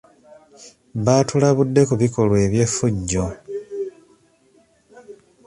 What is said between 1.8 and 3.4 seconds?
ku bikolwa eby'effujjo